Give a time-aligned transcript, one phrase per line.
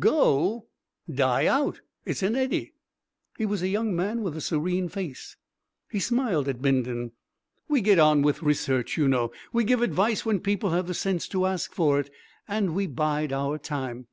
[0.00, 0.66] "Go?"
[1.08, 1.80] "Die out.
[2.04, 2.74] It's an eddy."
[3.38, 5.36] He was a young man with a serene face.
[5.88, 7.12] He smiled at Bindon.
[7.68, 11.28] "We get on with research, you know; we give advice when people have the sense
[11.28, 12.10] to ask for it.
[12.48, 14.08] And we bide our time."